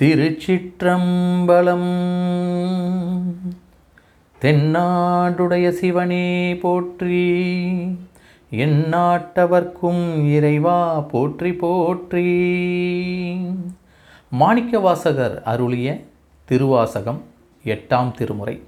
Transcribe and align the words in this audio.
திருச்சிற்றம்பலம். 0.00 1.92
தென்னாடுடைய 4.40 5.68
சிவனே 5.70 6.56
போற்றி 6.56 7.20
எந்நாட்டவர்க்கும் 8.50 10.28
இறைவா 10.30 11.00
போற்றி 11.00 11.52
போற்றி. 11.52 12.26
மாணிக்கவாசகர் 14.40 15.42
அருளிய 15.42 16.00
திருவாசகம் 16.44 17.22
எட்டாம் 17.64 18.12
திருமுறை. 18.12 18.62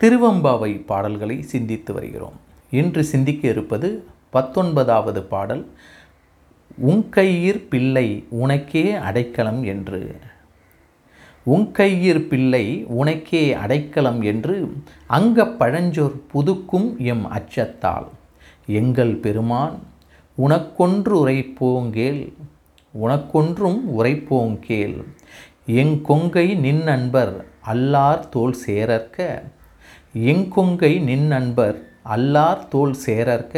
திருவம்பாவை 0.00 0.84
பாடல்களை 0.86 1.42
சிந்தித்து 1.42 1.92
வருகிறோம். 1.92 2.38
இன்று 2.70 3.04
சிந்திக்க 3.04 3.48
இருப்பது 3.48 4.04
பத்தொன்பதாவது 4.30 5.22
பாடல் 5.22 5.66
உங்கையிற் 6.86 7.66
பிள்ளை 7.68 8.24
உனக்கே 8.28 8.92
அடைக்கலம் 8.92 9.62
என்று. 9.62 10.00
உன் 11.52 11.66
கையிற் 11.78 12.22
பிள்ளை 12.30 12.64
உனக்கே 13.00 13.42
அடைக்கலம் 13.54 14.20
என்று 14.30 14.56
அங்க 15.16 15.44
பழஞ்சொர் 15.58 16.16
புதுக்கும் 16.32 16.88
எம் 17.12 17.26
அச்சத்தால். 17.38 18.08
எங்கள் 18.80 19.12
பெருமான் 19.24 19.76
உனக்கொன்று 20.38 21.12
உரைப்போங்கேல் 21.24 22.22
உனக்கொன்றும் 22.94 23.80
உரைப்போங்கேல் 23.98 24.96
எங்கொங்கை 25.82 26.46
நின் 26.64 26.82
நண்பர் 26.82 27.34
அல்லார் 27.72 28.24
தோல் 28.28 28.56
சேரற்க 28.64 29.18
எங்கொங்கை 30.32 30.92
நின் 31.00 31.26
நண்பர் 31.26 31.78
அல்லார் 32.16 32.68
தோல் 32.68 32.96
சேரற்க 33.06 33.54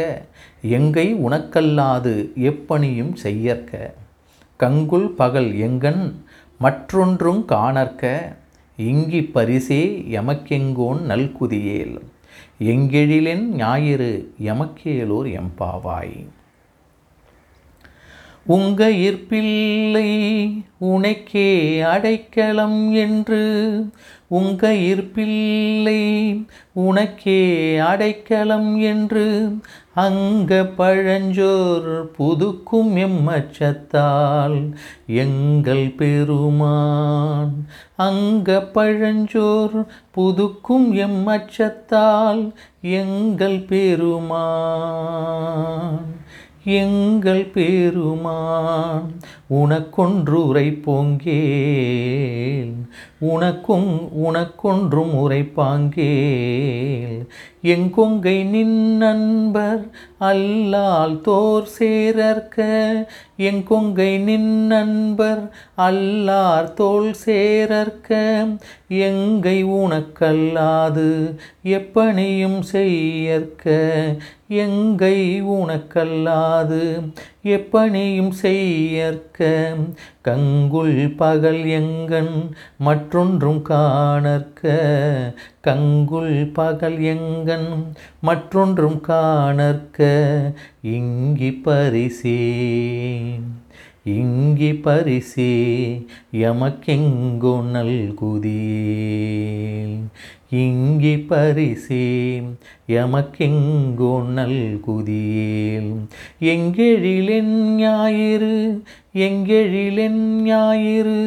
எங்கை 0.77 1.07
உனக்கல்லாது 1.27 2.13
எப்பணியும் 2.49 3.13
செய்யற்க. 3.25 3.73
கங்குல் 4.59 5.09
பகல் 5.19 5.51
எங்கன் 5.67 6.03
மற்றொன்றும் 6.59 7.45
காணற்க 7.45 8.35
இங்கி 8.77 9.21
பரிசே 9.33 9.83
எமக்கெங்கோன் 10.17 11.01
நல்குதியேல். 11.01 11.99
எங்கெழிலென் 12.63 13.45
ஞாயிறு 13.61 14.33
எமக்கேலோர் 14.43 15.29
எம்பாவாய். 15.29 16.25
உங்க 18.45 18.89
ஈர்ப்பில்லை 18.89 20.09
உனக்கே 20.77 21.81
அடைக்கலம் 21.81 22.93
என்று 22.93 23.41
உங்க 24.29 24.71
இற்பில்லை 24.71 26.45
உனக்கே 26.73 27.77
அடைக்கலம் 27.77 28.77
என்று. 28.77 29.55
அங்க 29.95 30.71
பழஞ்சோர் 30.77 32.09
புதுக்கும் 32.17 32.95
எம்மச்சத்தால் 32.95 34.75
எங்கள் 35.05 35.89
பெருமான். 35.89 37.67
அங்க 37.95 38.69
பழஞ்சோர் 38.73 39.85
புதுக்கும் 40.17 40.93
எம்மச்சத்தால் 40.93 42.53
எங்கள் 42.81 43.59
பெருமான். 43.59 44.39
எங்கள் 46.63 47.45
பெருமான் 47.45 49.11
உனக்கொன்று 49.47 50.53
உரைப்போங்கேல் 50.53 52.78
உனக்கும் 53.21 54.09
உனக்கொன்றும் 54.23 55.15
உரைப்பாங்கேல் 55.15 57.27
எங்கொங்கை 57.63 58.43
நின் 58.43 58.97
நண்பர் 58.97 59.87
அல்லால் 60.19 61.21
தோர் 61.21 61.65
சேரற்க 61.65 62.65
எங்கொங்கை 63.37 64.17
நின் 64.17 64.67
நண்பர் 64.67 65.49
அல்லார் 65.77 66.73
தோல் 66.73 67.13
சேரற்க 67.13 68.45
எங்கை 68.87 69.65
உனக்கல்லாது 69.65 71.35
எப்பனையும் 71.63 72.59
செய்யற்க. 72.59 73.75
எங்கை 74.47 75.43
உனக்கல்லாது 75.43 77.11
எப்பனையும் 77.43 78.29
செய்யற்க. 78.29 79.73
கங்குள் 80.23 81.15
பகல் 81.15 81.65
எங்கன் 81.65 82.55
மற்றொன்றும் 82.77 83.61
காணற்க. 83.61 84.67
கங்குல் 85.63 86.51
பகல் 86.53 86.99
எங்கன் 87.13 87.93
மற்றொன்றும் 88.21 89.01
காணற்க 89.01 90.07
இங்கி 90.81 91.49
பரிசே. 91.63 92.39
இங்கி 94.05 94.69
பரிசே 94.83 95.53
எமக்கெங்கோ 96.41 97.53
நல்குதீல் 97.71 99.17
இங்கி 100.57 101.15
பரிசே 101.29 102.05
எமக்கெங்கோ 102.93 104.13
நல்குதீல் 104.29 105.91
எங்கெழிலென் 106.45 107.57
ஞாயிறு 107.75 108.55
எங்கெழிலென் 109.19 110.23
ஞாயிறு 110.43 111.19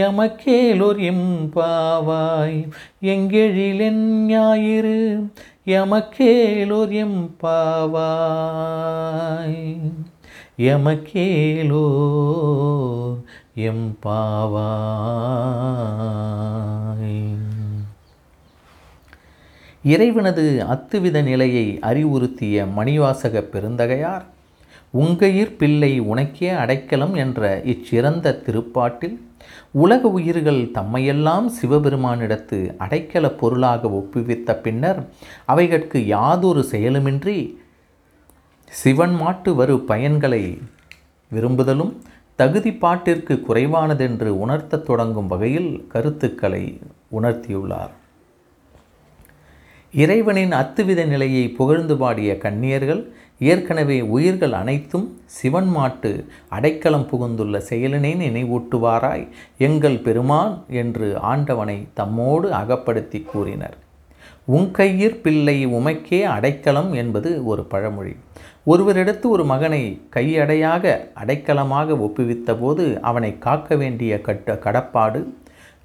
எமக்கேலோர் 0.00 1.02
எம்பாவாய் 1.04 2.60
எங்கெழிலென் 3.06 4.04
ஞாயிறு 4.26 4.98
எமக்கேலோர் 5.74 6.96
எமக்கேலோ 10.58 11.86
எம் 13.54 13.88
பாவாய். 14.04 14.76
இறைவனது 19.84 20.44
அத்துவித 20.68 21.22
நிலையை 21.22 21.78
அறிவுறுத்திய 21.82 22.64
மணிவாசக 22.76 23.42
பெருந்தகையார் 23.52 24.24
உங்கையிற் 24.94 25.56
பிள்ளை 25.56 26.00
உனக்கே 26.00 26.50
அடைக்கலம் 26.50 27.14
என்ற 27.14 27.62
இச்சிறந்த 27.64 28.32
திருப்பாட்டில் 28.46 29.16
உலக 29.70 30.08
உயிர்கள் 30.08 30.70
தம்மையெல்லாம் 30.74 31.46
சிவபெருமானிடத்து 31.60 32.58
அடைக்கல 32.78 33.36
பொருளாக 33.36 33.88
ஒப்புவித்த 33.88 34.60
பின்னர் 34.60 35.00
அவைகட்கு 35.46 36.00
யாதொரு 36.06 36.64
செயலுமின்றி 36.70 37.38
சிவன் 38.72 39.14
மாட்டு 39.20 39.50
வரு 39.54 39.74
பயன்களை 39.88 40.42
விரும்புதலும் 41.30 41.92
தகுதி 42.40 42.70
பாட்டிற்கு 42.82 43.34
குறைவானதென்று 43.46 44.30
உணர்த்தத் 44.44 44.84
தொடங்கும் 44.88 45.30
வகையில் 45.32 45.70
கருத்துக்களை 45.92 46.64
உணர்த்தியுள்ளார். 47.18 47.94
இறைவனின் 49.94 50.52
அத்துவித 50.52 51.00
நிலையை 51.06 51.44
புகழ்ந்து 51.58 51.96
பாடிய 51.96 52.30
கண்ணியர்கள் 52.44 53.02
ஏற்கனவே 53.52 53.98
உயிர்கள் 54.14 54.52
அனைத்தும் 54.52 55.06
சிவன் 55.38 55.70
மாட்டு 55.76 56.12
அடைக்கலம் 56.48 57.08
புகுந்துள்ள 57.12 57.56
செயலினை 57.70 58.12
நினைவூட்டுவாராய் 58.24 59.24
எங்கள் 59.68 59.98
பெருமான் 59.98 60.54
என்று 60.82 61.08
ஆண்டவனை 61.32 61.78
தம்மோடு 62.00 62.50
அகப்படுத்தி 62.62 63.20
கூறினர். 63.32 63.76
உங்கையிற் 64.48 65.20
பிள்ளை 65.20 65.66
உமைக்கே 65.66 66.22
அடைக்கலம் 66.22 66.92
என்பது 66.92 67.44
ஒரு 67.44 67.62
பழமொழி. 67.64 68.16
ஒருவரிடத்து 68.66 69.26
ஒரு 69.28 69.44
மகனை 69.44 69.80
கையடையாக 70.16 70.84
அடைக்கலமாக 71.14 71.96
ஒப்புவித்த 71.96 72.54
போது 72.58 72.84
அவனை 73.00 73.38
காக்க 73.38 73.76
வேண்டிய 73.76 74.20
கட்ட 74.20 74.58
கடப்பாடு 74.58 75.20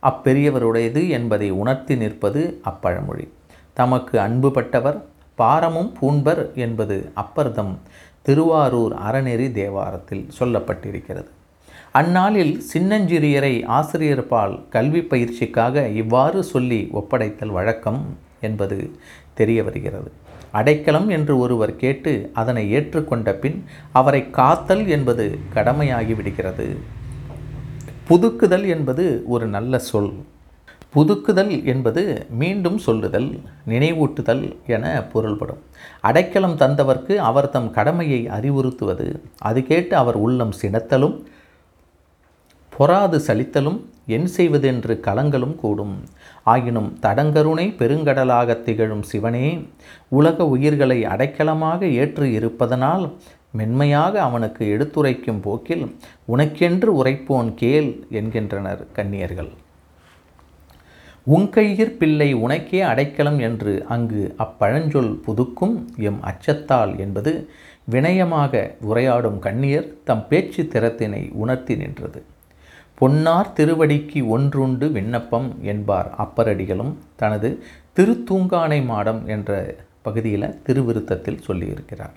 அப்பெரியவருடையது 0.04 1.10
என்பதை 1.10 1.50
உணர்த்தி 1.52 1.96
நிற்பது 1.96 2.62
அப்பழமொழி. 2.64 3.28
தமக்கு 3.74 4.20
அன்புபட்டவர் 4.20 5.00
பாரமும் 5.36 5.92
பூண்பர் 6.02 6.54
என்பது 6.56 7.12
அப்பர்தம் 7.16 7.76
திருவாரூர் 8.22 8.94
அறநெறி 9.08 9.48
தேவாரத்தில் 9.52 10.26
சொல்லப்பட்டிருக்கிறது. 10.40 11.30
அந்நாளில் 11.92 12.62
சின்னஞ்சிறியரை 12.74 13.56
ஆசிரியர்பால் 13.78 14.70
கல்வி 14.70 15.00
பயிற்சிக்காக 15.00 15.94
இவ்வாறு 15.94 16.44
சொல்லி 16.44 16.90
ஒப்படைத்தல் 16.94 17.56
வழக்கம் 17.60 18.02
என்பது 18.42 18.92
தெரிய 19.34 19.64
வருகிறது 19.64 20.12
அடைக்கலம் 20.52 21.10
என்று 21.10 21.40
ஒருவர் 21.40 21.76
கேட்டு 21.76 22.32
அதனை 22.34 22.76
ஏற்றுக்கொண்ட 22.76 23.32
பின் 23.32 23.64
அவரை 23.92 24.30
காத்தல் 24.30 24.88
என்பது 24.88 25.40
கடமையாகி 25.56 26.16
விடுகிறது 26.16 26.78
புதுக்குதல் 28.10 28.68
என்பது 28.68 29.24
ஒரு 29.26 29.48
நல்ல 29.48 29.80
சொல். 29.80 30.14
புதுக்குதல் 30.96 31.64
என்பது 31.64 32.26
மீண்டும் 32.30 32.78
சொல்லுதல் 32.78 33.40
நினைவூட்டுதல் 33.68 34.56
என 34.68 35.04
பொருள்படும். 35.04 35.62
அடைக்கலம் 36.02 36.58
தந்தவர்க்கு 36.58 37.16
அவர் 37.16 37.50
தம் 37.50 37.72
கடமையை 37.72 38.28
அறிவுறுத்துவது 38.28 39.20
அது 39.38 39.64
கேட்டு 39.64 39.96
அவர் 39.96 40.16
உள்ளம் 40.16 40.54
சினத்தலும் 40.62 41.24
பொறாது 42.78 43.18
சலித்தலும் 43.28 43.80
என் 44.08 44.26
செய்வதென்று 44.26 45.00
கலங்களும் 45.00 45.56
கூடும். 45.56 46.04
ஆயினும் 46.44 46.98
தடங்கருணை 47.02 47.76
பெருங்கடலாகத் 47.78 48.64
திகழும் 48.64 49.04
சிவனே 49.04 49.68
உலக 50.08 50.46
உயிர்களை 50.46 51.06
அடைக்கலமாக 51.06 51.86
ஏற்று 51.86 52.32
இருப்பதனால் 52.32 53.14
மென்மையாக 53.52 54.22
அவனுக்கு 54.22 54.70
எடுத்துரைக்கும் 54.70 55.40
போக்கில் 55.40 55.96
உனக்கென்று 56.26 57.06
உரைப்போன் 57.06 57.54
கேள் 57.54 58.08
என்கின்றனர் 58.10 58.88
கன்னியர்கள். 58.94 59.50
உங்கையிற் 61.34 61.98
பிள்ளை 61.98 62.34
உனக்கே 62.34 62.82
அடைக்கலம் 62.82 63.40
என்று 63.40 63.86
அங்கு 63.88 64.36
அப்பழஞ்சொல் 64.40 65.20
புதுக்கும் 65.28 65.86
எம் 65.98 66.20
அச்சத்தால் 66.22 67.00
என்பது 67.00 67.50
வினயமாக 67.92 68.76
உரையாடும் 68.90 69.40
கண்ணியர் 69.40 69.94
தம் 70.04 70.28
பேச்சு 70.28 70.64
திறத்தினை 70.64 71.30
உணர்த்தி 71.32 71.76
நின்றது. 71.76 72.24
பொன்னார் 73.02 73.54
திருவடிக்கு 73.58 74.20
ஒன்றுண்டு 74.28 74.88
விண்ணப்பம் 74.92 75.48
என்பார் 75.64 76.10
அப்பரடிகளும் 76.24 76.92
தனது 77.16 77.50
திருத்தூங்கானை 77.98 78.80
மாடம் 78.90 79.22
என்ற 79.26 79.52
பகுதியில் 80.02 80.56
திருவிருத்தத்தில் 80.66 81.44
சொல்லியிருக்கிறார். 81.48 82.16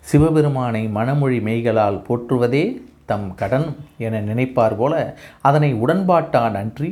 சிவபெருமானை 0.00 0.82
மணமொழி 0.96 1.38
மெய்களால் 1.40 1.98
போற்றுவதே 2.08 2.64
தம் 3.06 3.28
கடன் 3.34 3.68
என 3.98 4.20
நினைப்பார் 4.20 4.76
போல 4.76 4.94
அதனை 5.40 5.70
உடன்பாட்டான் 5.74 6.56
அன்றி 6.60 6.90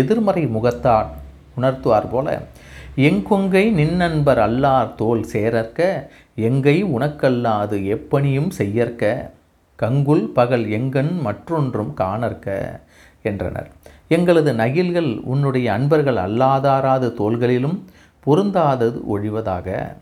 எதிர்மறை 0.00 0.44
முகத்தால் 0.48 1.10
உணர்த்துவார் 1.56 2.08
போல 2.10 2.28
எங்கொங்கை 3.08 3.64
நின்னன்பர் 3.78 4.42
அல்லார் 4.46 4.94
தோல் 4.94 5.24
சேரற்க 5.24 5.80
எங்கை 6.40 6.76
உனக்கல்லாது 6.94 7.76
எப்பணியும் 7.96 8.50
செய்யற்க 8.50 9.02
கங்குல் 9.82 10.24
பகல் 10.24 10.66
எங்கன் 10.66 11.20
மற்றொன்றும் 11.20 11.94
காணற்க 11.94 12.80
என்றனர். 13.22 13.70
எங்களது 14.08 14.54
நகில்கள் 14.54 15.20
உன்னுடைய 15.24 15.72
அன்பர்கள் 15.72 16.16
அல்லாதாராத 16.16 17.14
தோள்களிலும் 17.18 17.78
பொருந்தாதது 18.26 19.00
ஒழிவதாக. 19.14 19.96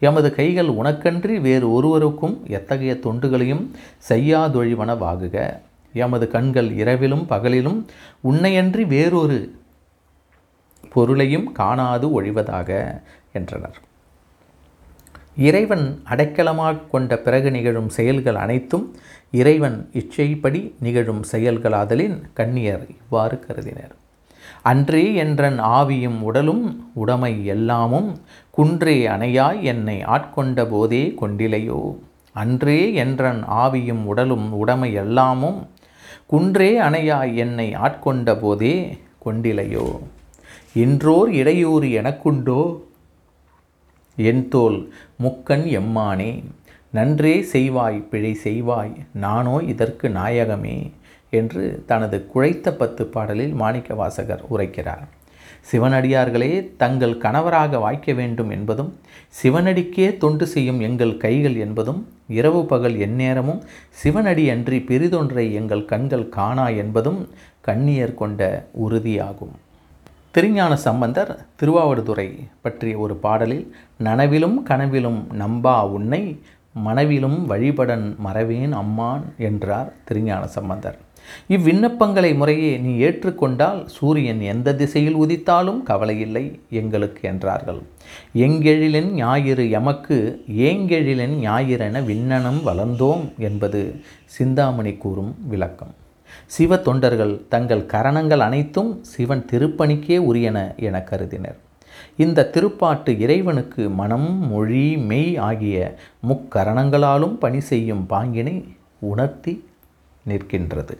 எமது 0.00 0.34
கைகள் 0.34 0.68
உனக்கன்றி 0.68 1.40
வேறு 1.40 1.72
ஒருவருக்கும் 1.72 2.42
எத்தகைய 2.46 2.92
தொண்டுகளையும் 2.94 3.64
செய்யாதொழிவன 4.08 4.96
வாகுக. 4.96 5.36
எமது 5.92 6.28
கண்கள் 6.28 6.72
இரவிலும் 6.72 7.26
பகலிலும் 7.28 7.84
உன்னையன்றி 8.24 8.86
வேறொரு 8.86 9.54
பொருளையும் 10.90 11.52
காணாது 11.52 12.22
ஒழிவதாக 12.22 13.00
என்றனர். 13.32 13.78
இறைவன் 15.36 16.02
அடைக்கலமாக 16.10 16.88
கொண்ட 16.90 17.16
பிறகு 17.16 17.50
நிகழும் 17.50 17.88
செயல்கள் 17.88 18.34
அனைத்தும் 18.34 18.96
இறைவன் 19.30 19.90
இச்சைப்படி 19.92 20.72
நிகழும் 20.80 21.22
செயல்களாதலின் 21.32 22.22
கண்ணியர் 22.36 22.88
இவ்வாறு 22.88 23.38
கருதினர். 23.38 23.94
அன்றே 24.62 25.14
என்றன் 25.14 25.60
ஆவியும் 25.60 26.20
உடலும் 26.20 26.90
உடமை 26.92 27.46
எல்லாமும் 27.46 28.18
குன்றே 28.50 29.06
அணையாய் 29.06 29.62
என்னை 29.62 30.02
ஆட்கொண்ட 30.04 30.68
போதே 30.70 31.14
கொண்டிலையோ? 31.20 31.96
அன்றே 32.32 32.94
என்றன் 32.94 33.44
ஆவியும் 33.48 34.04
உடலும் 34.04 34.52
உடமை 34.52 34.92
எல்லாமும் 34.92 35.68
குன்றே 36.26 36.78
அணையாய் 36.78 37.34
என்னை 37.34 37.74
ஆட்கொண்ட 37.74 38.40
போதே 38.40 38.98
கொண்டிலையோ? 39.24 39.98
இன்றோர் 40.74 41.32
இடையூறு 41.32 41.88
எனக்குண்டோ? 41.88 42.88
என் 44.16 44.48
தோல் 44.48 44.78
முக்கன் 45.22 45.64
எம்மானே. 45.80 46.32
நன்றே 46.90 47.34
செய்வாய் 47.52 47.98
பிழை 48.10 48.32
செய்வாய் 48.44 48.92
நானோ 49.12 49.56
இதற்கு 49.72 50.08
நாயகமே 50.08 50.78
என்று 51.30 51.84
தனது 51.86 52.26
குழைத்த 52.26 52.72
பத்து 52.74 53.06
பாடலில் 53.06 53.52
மாணிக்க 53.52 53.94
வாசகர் 53.94 54.42
உரைக்கிறார். 54.50 55.04
சிவனடியார்களே 55.70 56.52
தங்கள் 56.76 57.16
கணவராக 57.16 57.78
வாய்க்க 57.78 58.12
வேண்டும் 58.12 58.50
என்பதும் 58.50 58.92
சிவனடிக்கே 59.42 60.16
தொண்டு 60.16 60.46
செய்யும் 60.46 60.80
எங்கள் 60.80 61.16
கைகள் 61.16 61.56
என்பதும் 61.56 62.08
இரவு 62.28 62.64
பகல் 62.64 62.96
எந்நேரமும் 62.98 63.62
சிவனடி 64.02 64.50
அன்றி 64.50 64.78
பெரிதொன்றை 64.78 65.52
எங்கள் 65.52 65.84
கண்கள் 65.84 66.28
காணா 66.28 66.68
என்பதும் 66.68 67.28
கண்ணியர் 67.66 68.14
கொண்ட 68.14 68.68
உறுதியாகும். 68.88 69.54
திருஞான 70.34 70.72
சம்பந்தர் 70.76 71.30
திருவாவடுதுறை 71.60 72.26
பற்றிய 72.64 72.98
ஒரு 72.98 73.14
பாடலில் 73.14 73.64
நனவிலும் 74.04 74.58
கனவிலும் 74.62 75.20
நம்பா 75.38 75.76
உன்னை 75.90 76.20
மனவிலும் 76.84 77.38
வழிபடன் 77.46 78.04
மறவேன் 78.18 78.72
அம்மான் 78.72 79.24
என்றார் 79.48 79.88
திருஞான 80.04 80.42
சம்பந்தர். 80.46 80.98
இவ்விண்ணப்பங்களை 81.48 82.30
முறையே 82.36 82.70
நீ 82.78 82.92
ஏற்றுக்கொண்டால் 83.06 83.80
சூரியன் 83.86 84.40
எந்த 84.52 84.74
திசையில் 84.74 85.16
உதித்தாலும் 85.16 85.80
கவலையில்லை 85.86 86.44
எங்களுக்கு 86.80 87.22
என்றார்கள். 87.28 87.80
எங்கெழிலன் 88.46 89.10
ஞாயிறு 89.12 89.66
எமக்கு 89.70 90.18
ஏங்கெழிலன் 90.68 91.36
ஞாயிறென 91.46 92.02
விண்ணனம் 92.10 92.60
வளர்ந்தோம் 92.64 93.24
என்பது 93.38 93.82
சிந்தாமணி 94.26 94.94
கூறும் 94.96 95.34
விளக்கம். 95.48 95.94
சிவ 96.46 96.76
தொண்டர்கள் 96.76 97.46
தங்கள் 97.48 97.86
கரணங்கள் 97.86 98.40
அனைத்தும் 98.40 99.00
சிவன் 99.02 99.44
திருப்பணிக்கே 99.52 100.18
உரியன 100.18 100.76
என 100.76 101.02
கருதினர். 101.02 101.56
இந்த 102.16 102.50
திருப்பாட்டு 102.52 103.18
இறைவனுக்கு 103.18 103.90
மனம் 103.90 104.48
மொழி 104.48 104.96
மெய் 104.96 105.36
ஆகிய 105.36 105.96
முக்கரணங்களாலும் 106.28 107.38
பணி 107.38 107.60
செய்யும் 107.60 108.06
பாங்கினை 108.08 108.64
உணர்த்தி 108.98 109.64
நிற்கின்றது. 110.28 110.96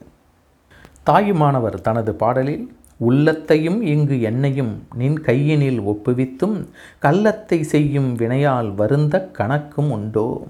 தாயுமானவர் 1.02 1.80
தனது 1.80 2.14
பாடலில் 2.14 2.72
உள்ளத்தையும் 2.96 3.82
இங்கு 3.82 4.20
என்னையும் 4.20 4.82
நின் 4.94 5.20
கையினில் 5.20 5.80
ஒப்புவித்தும் 5.80 6.68
கள்ளத்தை 7.02 7.60
செய்யும் 7.60 8.16
வினையால் 8.16 8.74
வருந்த 8.74 9.30
கணக்கும் 9.38 9.90
உண்டோ? 9.90 10.46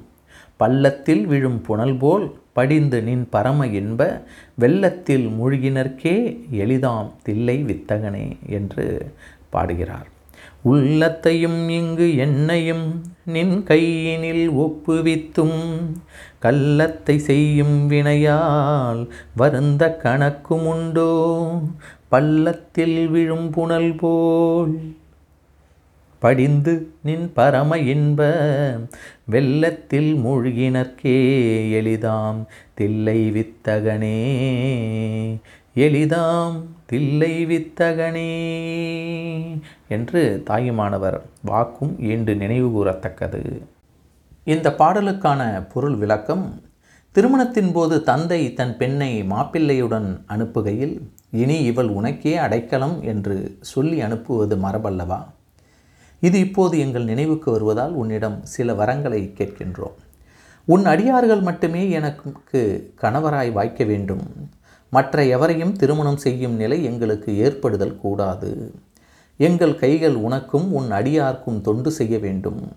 பள்ளத்தில் 0.57 1.27
விழும் 1.27 1.61
புனல் 1.61 1.97
போல் 1.97 2.40
படிந்து 2.53 3.03
நின் 3.03 3.29
பரம 3.31 3.67
இன்ப 3.67 4.23
வெள்ளத்தில் 4.55 5.27
மூழ்கினர்க்கே 5.29 6.17
எளிதாம் 6.53 7.13
தில்லை 7.23 7.65
வித்தகனே 7.65 8.27
என்று 8.49 9.13
பாடுகிறார். 9.51 10.09
உள்ளத்தையும் 10.63 11.69
இங்கு 11.69 12.17
என்னையும் 12.17 12.87
நின் 13.25 13.63
கையினில் 13.63 14.51
ஒப்புவித்தும் 14.51 15.61
கள்ளத்தை 16.43 17.17
செய்யும் 17.17 17.91
வினையால் 17.91 19.09
வருந்த 19.37 19.99
கணக்கும் 20.03 20.67
உண்டோ 20.73 21.13
பள்ளத்தில் 22.09 23.09
விழும் 23.09 23.51
புனல் 23.51 23.95
போல். 23.95 24.75
படிந்து 26.19 26.73
நின் 27.03 27.33
பரம 27.33 27.79
இன்ப 27.79 28.21
வெள்ளத்தில் 29.31 30.11
மூழ்கினர்க்கே 30.25 31.19
எளிதாம் 31.79 32.41
தில்லை 32.75 33.21
வித்தகனே. 33.31 34.19
எளிதாம் 35.75 36.57
தில்லை 36.87 37.35
வித்தகனே 37.47 38.33
என்று 39.89 40.23
தாயுமானவர் 40.45 41.19
வாக்கும் 41.43 41.95
ஈண்டு 42.01 42.35
நினைவு 42.37 42.69
கூறத்தக்கது. 42.75 43.43
இந்த 44.45 44.69
பாடலுக்கான 44.79 45.41
பொருள் 45.75 45.97
விளக்கம் 45.97 46.45
திருமணத்தின் 47.15 47.73
போது 47.73 48.03
தந்தை 48.03 48.41
தன் 48.55 48.77
பெண்ணை 48.77 49.23
மாப்பிள்ளையுடன் 49.23 50.09
அனுப்புகையில் 50.29 50.95
இனி 51.31 51.59
இவள் 51.65 51.91
உனக்கே 51.99 52.37
அடைக்கலம் 52.37 52.97
என்று 53.03 53.37
சொல்லி 53.61 54.01
அனுப்புவது 54.01 54.57
மரபல்லவா? 54.57 55.21
இது 56.21 56.39
இப்போது 56.39 56.79
எங்கள் 56.79 57.05
நினைவுக்கு 57.05 57.51
வருவதால் 57.51 57.93
உன்னிடம் 57.93 58.45
சில 58.45 58.73
வரங்களை 58.73 59.21
கேட்கின்றோம். 59.39 59.97
உன் 60.65 60.85
அடியார்கள் 60.85 61.41
மட்டுமே 61.41 61.91
எனக்கு 61.91 62.95
கணவராய் 63.03 63.53
வாய்க்க 63.53 63.85
வேண்டும். 63.85 64.23
மற்ற 64.91 65.25
எவரையும் 65.25 65.73
திருமணம் 65.73 66.17
செய்யும் 66.17 66.53
நிலை 66.53 66.85
எங்களுக்கு 66.85 67.39
ஏற்படுதல் 67.39 67.97
கூடாது. 67.97 68.75
எங்கள் 69.37 69.75
கைகள் 69.75 70.15
உனக்கும் 70.15 70.73
உன் 70.73 70.91
அடியார்க்கும் 70.93 71.61
தொண்டு 71.61 71.91
செய்ய 71.91 72.19
வேண்டும். 72.19 72.73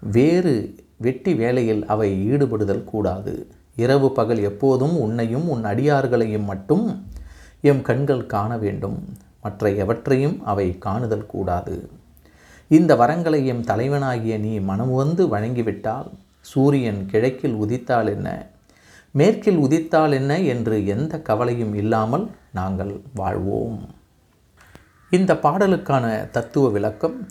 வேறு 0.00 0.74
வெட்டி 0.96 1.34
வேலையில் 1.34 1.86
அவை 1.86 2.30
ஈடுபடுதல் 2.30 2.84
கூடாது. 2.84 3.46
இரவு 3.76 4.12
பகல் 4.12 4.38
எப்போதும் 4.38 5.00
உன்னையும் 5.00 5.48
உன் 5.48 5.64
அடியார்களையும் 5.64 6.44
மட்டும் 6.44 7.06
எம் 7.60 7.82
கண்கள் 7.82 8.26
காண 8.26 8.58
வேண்டும். 8.58 9.16
மற்ற 9.42 9.70
எவற்றையும் 9.70 10.42
அவை 10.44 10.78
காணுதல் 10.84 11.26
கூடாது. 11.26 11.88
இந்த 12.70 12.94
வரங்களை 12.94 13.44
எம் 13.44 13.64
தலைவனாகிய 13.64 14.38
நீ 14.38 14.58
மனம் 14.60 14.94
வந்து 14.94 15.28
வழங்கிவிட்டால் 15.28 16.08
சூரியன் 16.40 17.06
கிழக்கில் 17.06 17.54
உதித்தால் 17.54 18.08
என்ன? 18.10 18.28
மேற்கில் 19.14 19.58
உதித்தால் 19.58 20.12
என்ன 20.12 20.40
என்று 20.40 20.86
எந்த 20.86 21.20
கவலையும் 21.20 21.74
இல்லாமல் 21.74 22.30
நாங்கள் 22.52 23.00
வாழ்வோம். 23.14 23.78
இந்த 25.10 25.34
பாடலுக்கான 25.34 26.30
தத்துவ 26.30 26.68
விளக்கம் 26.68 27.28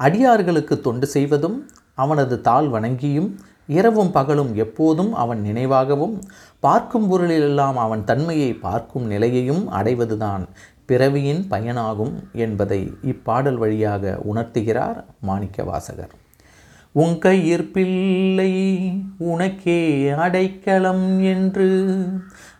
அடியார்களுக்கு 0.00 0.80
தொண்டு 0.80 1.06
செய்வதும் 1.06 1.68
அவனது 1.94 2.40
தாள் 2.40 2.68
வணங்கியும் 2.68 3.30
இரவும் 3.66 4.10
பகலும் 4.10 4.54
எப்போதும் 4.54 5.12
அவன் 5.12 5.42
நினைவாகவும் 5.44 6.14
பார்க்கும் 6.60 7.06
பொருளிலெல்லாம் 7.10 7.74
அவன் 7.74 8.04
தன்மையை 8.04 8.52
பார்க்கும் 8.54 9.10
நிலையையும் 9.10 9.68
அடைவதுதான் 9.68 10.44
பிறவியின் 10.88 11.42
பயனாகும் 11.50 12.14
என்பதை 12.36 12.80
இப்பாடல் 13.02 13.56
வழியாக 13.56 14.14
உணர்த்துகிறார் 14.24 14.98
மாணிக்க 15.20 15.64
வாசகர் 15.64 16.14
உன் 16.94 17.14
கையிற்பில்லை 17.18 18.52
உனக்கே 19.24 19.80
அடைக்கலம் 20.16 21.06
என்று 21.24 21.68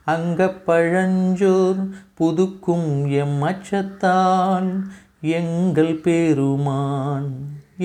அங்க 0.05 0.47
பழஞ்சோர் 0.67 1.81
புதுக்கும் 2.21 2.88
எம் 3.14 3.43
அச்சத்தால் 3.43 4.71
எங்கள் 5.33 5.95
பெருமான் 6.00 7.29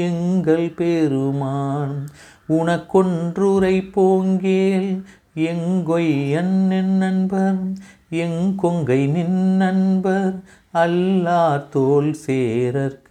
எங்கள் 0.01 0.67
பெருமான் 0.73 1.95
உனக்கொன்றுரை 2.49 3.75
போங்கேல் 3.91 4.91
எங்கொய் 5.37 6.35
அண்ணன் 6.35 6.97
நண்பர் 6.97 7.57
எங்கொங்கை 8.09 9.11
நின் 9.11 9.41
நண்பர் 9.55 10.33
அல்லார் 10.73 11.69
தோல் 11.69 12.13
சேரற்க. 12.13 13.09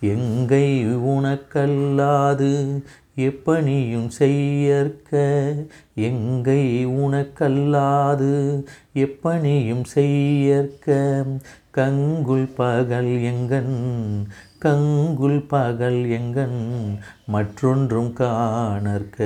எங்கை 0.00 0.86
உனக்கல்லாது 0.86 2.80
எப்பணியும் 3.16 4.08
செய்யற்க 4.08 5.20
எங்கை 5.94 6.86
உனக்கல்லாது. 6.86 8.64
எப்பணியும் 8.94 9.84
செய்யற்க 9.84 11.24
கங்குல் 11.74 12.48
பகல் 12.54 13.12
எங்கன் 13.20 13.76
கங்குல் 14.60 15.44
பகல் 15.48 16.04
எங்கன் 16.08 16.98
மற்றொன்றும் 17.26 18.12
காணற்க. 18.12 19.18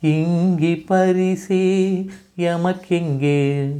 இங்கி 0.00 0.84
பரிசே 0.88 2.06
எமக்கெங்கே 2.36 3.76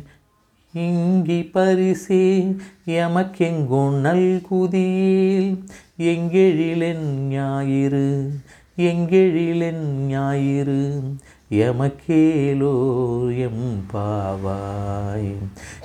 இங்கி 0.76 1.50
பரிசே 1.54 2.54
எமக்கெங்கோ 2.86 4.00
நல்குதியில் 4.00 5.64
எங்கெழிலென் 5.98 7.28
ஞாயிறு 7.28 8.32
எங்கெழிலென் 8.76 10.06
ஞாயிறு? 10.06 11.02
எமக்கேலோர் 11.50 13.38
எம் 13.38 13.84
பாவாய் 13.92 15.36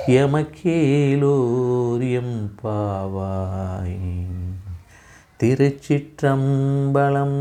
எமக்கேலோர் 0.08 2.12
எம் 2.12 2.52
பாவாய் 2.64 4.00
திருச்சிற்றம்பலம் 5.40 7.40